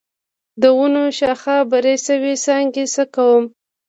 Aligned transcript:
د 0.61 0.63
ونو 0.77 1.03
شاخه 1.17 1.57
بري 1.71 1.95
شوي 2.05 2.33
څانګې 2.45 2.85
څه 2.93 3.03
کړم؟ 3.15 3.43